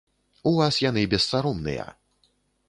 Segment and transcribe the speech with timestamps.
[0.51, 1.87] У вас яны бессаромныя.